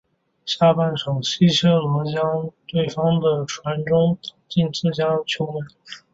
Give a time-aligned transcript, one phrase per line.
[0.47, 5.61] 下半场西切罗将对方的传中挡进自家球门。